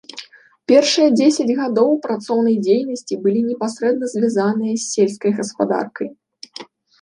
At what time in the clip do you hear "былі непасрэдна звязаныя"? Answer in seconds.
3.27-4.73